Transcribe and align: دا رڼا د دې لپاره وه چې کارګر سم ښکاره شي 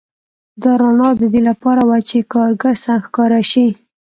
دا 0.61 0.71
رڼا 0.81 1.09
د 1.19 1.21
دې 1.33 1.41
لپاره 1.49 1.81
وه 1.89 1.97
چې 2.09 2.17
کارګر 2.33 2.73
سم 2.83 2.97
ښکاره 3.05 3.41
شي 3.51 3.67